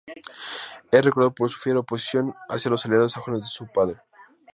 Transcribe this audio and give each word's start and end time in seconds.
Es 0.89 1.05
recordado 1.05 1.31
por 1.31 1.47
su 1.51 1.59
fiera 1.59 1.77
oposición 1.77 2.33
hacia 2.49 2.71
los 2.71 2.83
aliados 2.87 3.11
sajones 3.11 3.43
de 3.43 3.47
su 3.47 3.67
padre. 3.67 3.99